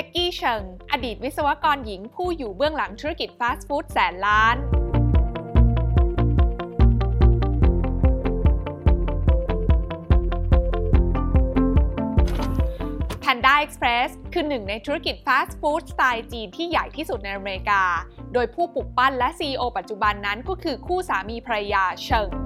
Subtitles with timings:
[0.00, 4.56] ท็กกี้เชิงอดีตวิศวกรหญิงผู้อยู่เบื้องหลังธุรกิจฟาสต์ฟู้ดแสนล้าน
[13.24, 17.82] Panda Express คือหนึ่งในธุรกิจฟาสต์ฟู้ดสไตล์จีนที่ใหญ่ที่สุดในอเมริกา
[18.32, 22.45] โดยผู้ปลุกปั้นและ CEO ปัจจุบันนั้นก็คือคู่สามีภรรยาเชิง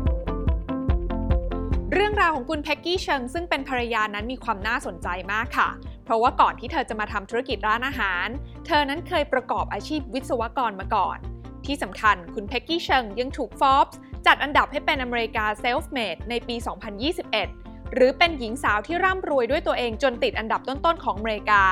[1.94, 5.68] เรื่องราวของคุณเพ็กกี้เชิงซึ่งเป็นภรรยานั้นมีความน่าสนใจมากค่ะ
[6.04, 8.26] เพราะว่าก่อนที่เธอจะมาทำธุรกิจร้านอาหาร
[8.66, 11.18] เธอนั้นเคยประกอบอาชีพวิศวกรมาก่อน
[11.66, 13.94] ที่สำคัญคุณเพ็กกี้เชิงยังถูก Forbes
[14.26, 16.56] จัดอันดับให้เป็นอเมริกา Self-Made ในปี
[17.24, 21.62] 2021 หรือเป็นหญิงสาวที่ร่ำรวยด้วยตัวเองจนติดอันดับต้นๆของอเมริกา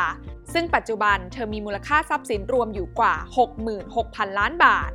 [0.52, 3.14] ซึ่งปัจจุบันเธอมีมูลค่าทรัพย์สินรวมอยู่กว่า
[3.76, 4.90] 66,000 ล้านบาท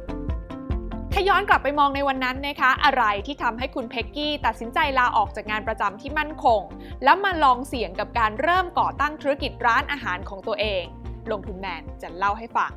[1.16, 6.62] ถ้าย้อนกลับไปมองในวันนั้นนะคะ อะไรที่ทำให้คุณเพ็กกี้ตัดสินใจลาออกจากงานประจำที่มั่นคง
[7.04, 10.84] แล้วมาลองเสี่ยงกับการเริ่มก่อตั้งธุรกิจร้านอาหารของตัวเอง
[11.32, 12.72] ลงทุนแมนจะเล่าให้ฟัง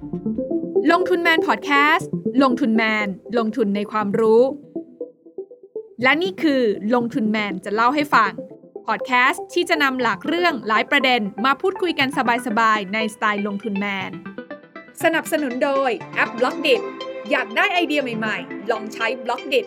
[0.92, 2.10] ลงทุนแมนพอดแคสต์
[2.42, 3.06] ลงทุนแมน
[3.38, 4.42] ลงทุนในความรู้
[6.02, 6.62] และนี่คือ
[6.94, 8.32] ลงทุนแมนจะเล่าให้ฟัง
[8.86, 12.08] พอดแคสต์ที่จะนำหลากเรื่องหลายประเด็นมาพูดคุยกัน
[12.46, 14.10] สบายๆ ในสไตล์ลงทุนแมน
[15.02, 16.76] สนับสนุนโดยแอป Blockdit
[17.30, 19.66] อยากได้ไอเดียใหม่ๆ ลองใช้ Blockdit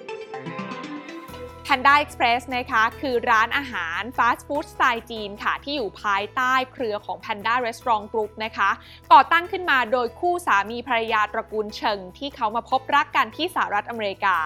[1.65, 8.69] Panda Express นะคะคือร้านอาหารฟาสต์ฟู้ดสไตล์จีนค่ะ ที่อยู่ภายใต้เครือของ Panda Restaurant Group นะคะ
[9.13, 14.37] ก่อตั้งขึ้นมาโดยคู่สามีภรรยาตระกูลเชิงที่เขามาพบรักกันที่สหรัฐอเมริกา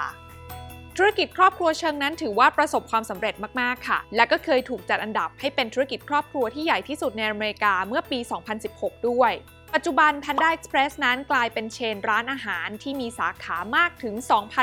[0.97, 8.19] ธุรกิจครอบครัวเชิงนั้นถือว่าประสบความสำเร็จมากๆค่ะ และก็เคยถูกจัดอันดับให้เป็นธุรกิจครอบครัวที่ใหญ่ที่สุดในอเมริกาเมื่อปี
[8.63, 9.31] 2016 ด้วย
[9.73, 14.15] ปัจจุบัน Panda Express นั้นกลายเป็นเชนร้านอาหารที่มีสาขามากถึง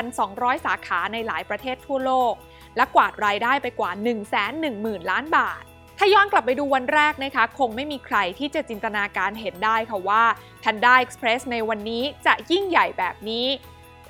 [0.09, 2.33] 2,200 สาขาในหลายประเทศทั่วโลก
[2.77, 3.91] และกวาดรายได้ไปกว่า
[4.51, 5.61] 110,000 ล้านบาท
[5.97, 10.23] ถ้าย้อนกลับไปดูวันแรกนะคะ คงไม่มีใครที่จะจินตนาการเห็นได้ค่ะว่า
[10.63, 13.47] Panda Express ในวันนี้จะยิ่งใหญ่แบบนี้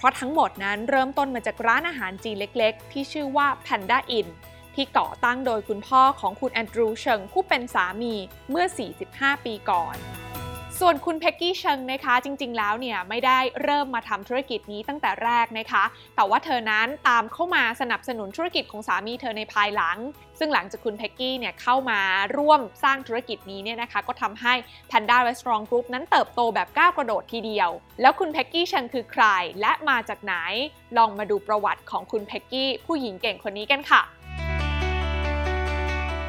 [0.01, 4.27] เพราะทั้งหมดนั้นเริ่มต้นมาจากร้านอาหารจีนเล็กๆ ที่ชื่อว่า Panda Inn
[4.75, 8.13] ที่ก่อตั้งโดยคุณพ่อของคุณแอนดรูเชิงผู้เป็นสามี
[8.49, 8.65] เมื่อ
[9.05, 9.95] 45 ปีก่อน
[10.83, 15.83] ส่วนคุณเพ็กกี้เชิงนะคะจริง ๆ แล้วเนี่ยไม่ได้เริ่มมาทำธุรกิจนี้ตั้งแต่แรกนะคะ
[16.15, 19.97] แต่ว่าเธอนั้นตามเข้ามาสนับสนุนธุรกิจของสามีเธอในภายหลัง
[20.39, 21.99] ซึ่งหลังจากคุณเพ็กกี้เนี่ยเข้ามา
[22.37, 24.53] ร่วมสร้างธุรกิจนี้เนี่ยนะคะก็ทำให้
[24.91, 27.69] Panda Restaurant Group นั้นเติบโตแบบก้าวกระโดดทีเดียว
[28.01, 29.25] แล้วคุณเพ็กกี้เชิงคือใคร
[29.61, 30.33] และมาจากไหน
[30.97, 34.01] ลองมาดูประวัติของคุณเพ็กกี้ผู้หญิงเก่งคนนี้กันค่ะ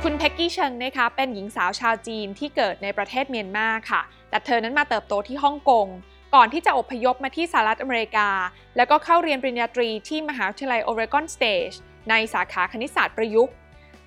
[0.07, 5.87] คุณเพ็กกี้เชิงนะคะเป็นหญิงสาวชาวจีนที่เกิดในประเทศเมียนมาค่ะ แต่เธอนั้นมาเติบโตที่ฮ่องกง
[6.35, 8.29] ก่อนที่จะอพยพมาที่สหรัฐอเมริกา
[8.77, 11.73] แล้วก็เข้าเรียนปริญญาตรีที่มหาวิทยาลัยโอเรกอนสเตท
[12.11, 13.55] ในสาขาคณิตศาสตร์ประยุกต์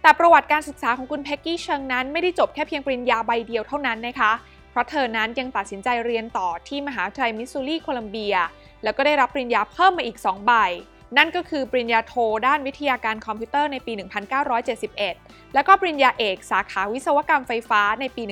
[0.01, 4.31] แต่ประวัติการศึกษาของคุณเพ็กกี้เชิงนั้นไม่ได้จบแค่เพียงปริญญาใบเดียวเท่านั้นนะคะ
[4.71, 8.35] เพราะเธอนั้นยังตัดสินใจเรียนต่อที่มหาวิทยาลัยมิสซูรีโคลัมเบีย
[8.83, 10.53] แล้วก็ได้รับปริญญาเพิ่มมาอีก 2 ใบ
[11.17, 12.13] นั่นก็คือปริญญาโท
[12.47, 13.93] ด้านวิทยาการคอมพิวเตอร์ในปี
[14.93, 18.23] 1971 แล้วก็ปริญญาเอกสาขาวิศวกรรมไฟฟ้าในปี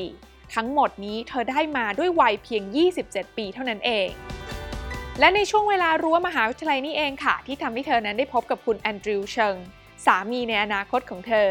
[0.00, 2.62] 1974 ทั้งหมดนี้เธอได้มาด้วยวัยเพียง
[3.00, 4.08] 27 ปีเท่านั้นเอง
[5.20, 9.56] และในช่วงเวลารั้วมหาวิทยาลัยนี้เองค่ะ ที่ทำให้เธอนั้นได้พบกับคุณแอนดรูว์เชิง
[10.06, 11.48] สามีในอนาคตของเธอ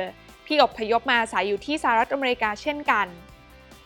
[0.48, 3.08] ที่อพยพมาอาศัยอยู่ที่สหรัฐอเมริกาเช่นกัน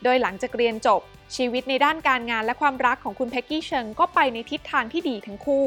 [0.04, 1.02] โดยหลังจากเรียนจบ
[1.36, 5.66] ชีวิตในด้านการงานและความรักของคุณเพ็กกี้เชิงก็ไปในทิศทางที่ดีทั้งคู่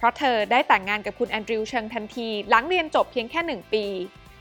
[0.00, 3.84] เพราะเธอได้แต่งงานกับคุณแอนดรูว์เชิงทันที หลังเรียนจบเพียงแค่ 1 ปี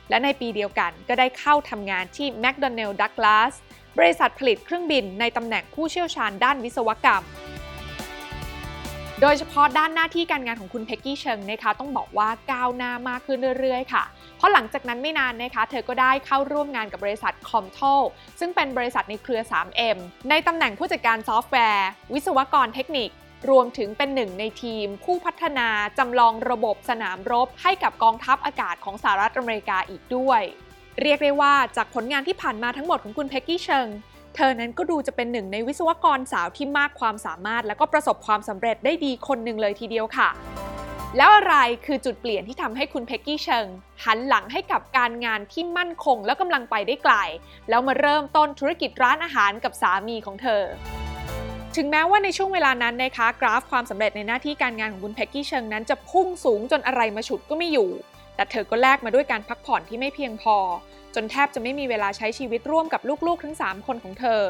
[0.10, 3.54] และในปีเดียวกันก็ได้เข้าทำงานที่ McDonnell Douglas
[3.98, 7.24] บริษัทผลิตเครื่องบินในตำแหน่งผู้เชี่ยวชาญด้านวิศวกรรม
[9.22, 14.04] โดยเฉพาะด้านหน้าที่การงานของคุณเพ็กกี้เชิงนะคะต้องบอกว่าก้าวหน้ามากขึ้นเรื่อยๆ ค่ะ
[14.38, 17.94] เพราะหลังจากนั้นไม่นานนะคะ เธอก็ได้เข้าร่วมงานกับบริษัท c o m t o
[18.40, 19.98] ซึ่งเป็นบริษัทในเครือ 3M
[20.30, 23.10] ในตำแหน่งผู้จัดการซอฟต์แวร์ วิศวกรเทคนิค
[23.50, 25.68] รวมถึงเป็นหนึ่งในทีม ผู้พัฒนา
[25.98, 30.42] จำลองระบบสนามรบให้กับกองทัพอากาศของสหรัฐอเมริกาอีกด้วย
[31.02, 33.88] เรียกได้ว่าจากผลงานที่ผ่านมาทั้งหมดของคุณเพ็กกี้เชิง
[34.36, 40.30] เธอนั้นก็ดูจะเป็นหนึ่งในวิศวกรสาวที่มากความสามารถ และก็ประสบความสำเร็จได้ดีคนหนึ่งเลยทีเดียวค่ะ
[41.18, 41.56] แล้วอะไร
[41.86, 43.68] คือจุดเปลี่ยนที่ทำให้คุณเพ็กกี้เชิง
[44.06, 47.16] หันหลังให้กับการงานที่มั่นคงและกำลังไปได้ไกล
[47.70, 50.64] แล้วมาเริ่มต้นธุรกิจร้านอาหารกับสามีของเธอ
[51.82, 57.90] ถึงแม้ว่าในช่วงเวลานั้นนะคะ กราฟความสำเร็จในหน้าที่การงานของคุณเพ็กกี้เชิงนั้นจะพุ่งสูงจนอะไรมาฉุดก็ไม่อยู่
[58.36, 60.58] แต่เธอก็แลกมาด้วยการพักผ่อนที่ไม่เพียงพอ
[61.16, 64.42] จนแทบจะไม่มีเวลาใช้ชีวิตร่วมกับลูกๆ ทั้ง 3 คนของเธอ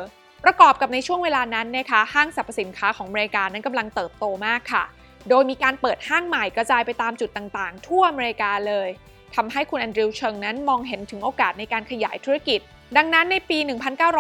[0.46, 4.84] ประกอบกับในช่วงเวลานั้นนะคะห้างสรรพสินค้าของอเมริกานั้นกำลังเติบโตมากค่ะ
[5.30, 8.90] โดยมีการเปิดห้างใหม่กระจายไปตามจุดต่างๆ ทั่วอเมริกาเลย
[9.36, 12.60] ทำให้คุณแอนดริวเชิงนั้นมองเห็นถึงโอกาสในการขยายธุรกิจ
[12.98, 13.58] ดังนั้นในปี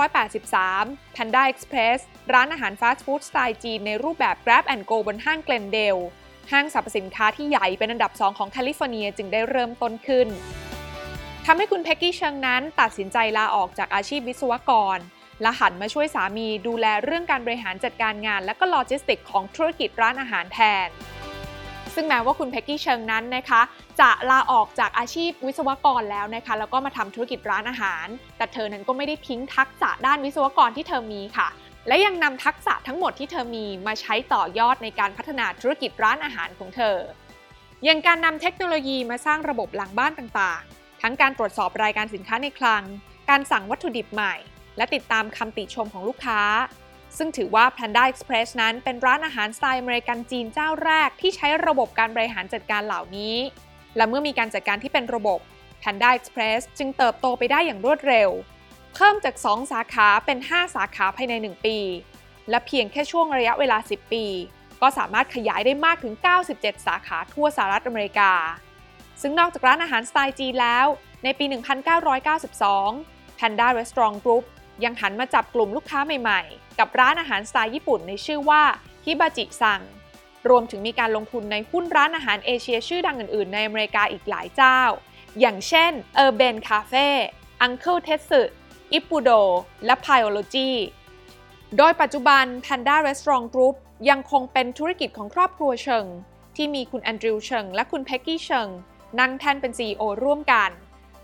[0.07, 1.99] 1983 Panda Express
[2.33, 5.97] ร้านอาหารฟาสต์ฟู้ดสไตล์จีนในรูปแบบ Grab and Go บนห้างเกลนเดล
[6.51, 10.27] ห้างสรรพสินค้าที่ใหญ่เป็นอันดับ 2 ของแคลิฟอร์เนียจึงได้เริ่มต้นขึ้น
[11.45, 14.97] ทำให้คุณเพ็กกี้เชิงนั้นตัดสินใจลาออกจากอาชีพวิศวกร
[15.41, 20.87] และหันมาช่วยสามีดูแลเรื่องการบริหารจัดการงาน และก็โลจิสติกของธุรกิจร้านอาหารแทน
[21.95, 23.61] ซึ่งแม้ว่าคุณเพ็กกี้เชิงนั้นนะคะ
[24.01, 28.07] จะลาออกจากอาชีพวิศวกรแล้วนะคะ แล้วก็มาทำธุรกิจร้านอาหาร
[28.37, 31.47] แต่เธอนั้นก็ไม่ได้ทิ้งทักษะด้านวิศวกรที่เธอมีค่ะ
[31.87, 36.97] และยังนำทักษะทั้งหมดที่เธอมีมาใช้ต่อยอดในการพัฒนาธุรกิจร้านอาหารของเธอ
[37.85, 42.83] อย่างการนำเทคโนโลยีมาสร้างระบบหลังบ้านต่างๆ ทั้งการตรวจสอบรายการสินค้าในคลัง
[43.29, 44.35] การสั่งวัตถุดิบใหม่
[44.77, 46.41] และติดตามคำติชมของลูกค้า
[47.17, 53.35] ซึ่งถือว่า Panda Express นั้นเป็นร้านอาหารสไตล์อเมริกันจีนเจ้าแรกที่ใช้ระบบการบริหารจัดการเหล่านี้
[53.95, 55.39] และเมื่อมีการจัดการที่เป็นระบบ
[55.83, 58.29] Panda Express จึงเติบโตไปได้อย่างรวดเร็ว
[58.93, 61.77] เพิ่มจาก 2 สาขาเป็น 5 สาขาภายใน 1 ปี
[62.49, 64.25] และเพียงแค่ช่วงระยะเวลา 10 ปี
[64.81, 66.13] ก็สามารถขยายได้มากถึง
[66.49, 68.31] 97 สาขาทั่วสหรัฐอเมริกา
[69.21, 70.85] ซึ่งนอกจากร้านอาหารสไตล์จีนแล้ว
[71.23, 71.45] ในปี
[72.61, 74.43] 1992 Panda Restaurant Group
[74.83, 78.63] ยังหันมาจับกลุ่มลูกค้าใหม่ๆ กับร้านอาหารสไตล์ญี่ปุ่นในชื่อว่า
[79.05, 79.81] ฮิบาจิซัง
[80.49, 84.81] รวมถึงมีการลงทุนในหุ้นร้านอาหารเอเชียชื่อดังอื่นๆ ในอเมริกาอีกหลายเจ้า
[85.39, 85.91] อย่างเช่น
[86.25, 87.07] Urban Cafe
[87.65, 88.41] Uncle Tetsu
[88.97, 89.41] i p u d o
[89.85, 90.71] และ Pyology
[91.77, 93.75] โดยปัจจุบัน Panda Restaurant Group
[94.09, 96.05] ยังคงเป็นธุรกิจของครอบครัวเชิง
[96.55, 98.67] ที่มีคุณแอนดริวเชิง และคุณเพ็กกี้เชิง
[99.19, 100.69] นั่งแท่นเป็น CEO ร่วมกัน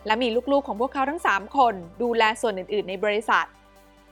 [0.05, 3.45] และมีลูกๆของพวกเขาทั้ง 3 คน ดูแลส่วนอื่นๆ ในบริษัท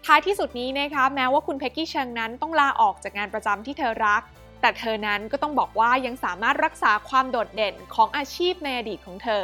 [0.06, 4.22] ท้ายที่สุดนี้นะคะแม้ว่าคุณเพ็กกี้เชิงนั้นต้องลาออกจากงานประจำที่เธอรัก
[4.66, 9.44] แต่เธอนั้นก็ต้องบอกว่ายังสามารถรักษาความโดดเด่นของอาชีพในอดีตของเธอ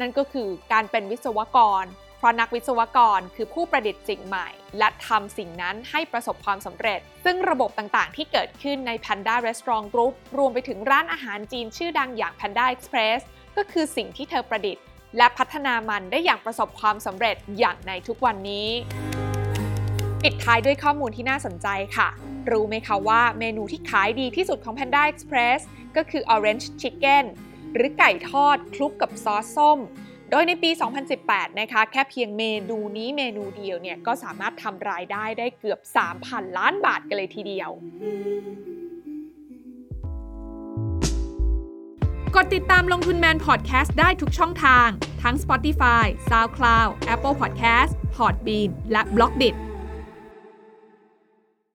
[0.00, 1.84] นั่นก็คือการเป็นวิศวกร
[2.18, 4.48] เพราะนักวิศวกรคือผู้ประดิษฐ์สิ่งใหม่
[4.78, 13.20] และทำสิ่งนั้นให้ประสบความสำเร็จ ซึ่งระบบต่างๆ ที่เกิดขึ้นใน Panda Restaurant Group รวมไปถึงร้านอาหารจีนชื่อดังอย่าง Panda Express
[13.56, 14.84] ก็คือสิ่งที่เธอประดิษฐ์
[15.16, 18.68] และพัฒนามันได้อย่างประสบความสำเร็จอย่างในทุกวันนี้
[20.22, 21.68] ปิดท้ายด้วยข้อมูลที่น่าสนใจ
[21.98, 25.60] ค่ะ รู้ไหมคะว่าเมนูที่ขายดีที่สุดของ Panda Express
[25.96, 27.24] ก็คือ Orange Chicken
[27.74, 29.78] หรือไก่ทอดคลุกกับซอสส้ม
[30.30, 30.70] โดยในปี
[31.14, 35.80] 2018 นะคะ แค่เพียงเมนูนี้เมนูเดียวเนี่ย ก็สามารถทำรายได้ได้เกือบ
[36.18, 37.70] 3,000 ล้านบาทกันเลยทีเดียว
[42.34, 44.88] กดติดตามลงทุนแมนพอดแคสต์ได้ทุกช่องทาง
[45.22, 49.67] ทั้ง Spotify, SoundCloud, Apple Podcast, Podbean และ b l o k d i t